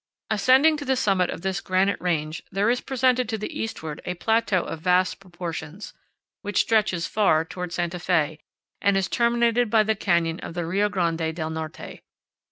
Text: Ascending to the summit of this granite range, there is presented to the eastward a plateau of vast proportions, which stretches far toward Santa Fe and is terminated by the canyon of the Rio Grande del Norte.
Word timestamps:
Ascending 0.31 0.77
to 0.77 0.83
the 0.85 0.95
summit 0.95 1.29
of 1.29 1.41
this 1.43 1.61
granite 1.61 2.01
range, 2.01 2.41
there 2.51 2.71
is 2.71 2.81
presented 2.81 3.29
to 3.29 3.37
the 3.37 3.55
eastward 3.61 4.01
a 4.03 4.15
plateau 4.15 4.63
of 4.63 4.81
vast 4.81 5.19
proportions, 5.19 5.93
which 6.41 6.61
stretches 6.61 7.05
far 7.05 7.45
toward 7.45 7.71
Santa 7.71 7.99
Fe 7.99 8.39
and 8.81 8.97
is 8.97 9.07
terminated 9.07 9.69
by 9.69 9.83
the 9.83 9.93
canyon 9.93 10.39
of 10.39 10.55
the 10.55 10.65
Rio 10.65 10.89
Grande 10.89 11.35
del 11.35 11.51
Norte. 11.51 11.99